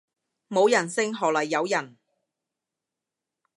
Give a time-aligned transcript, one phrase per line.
[0.49, 1.95] 冇人性何來有人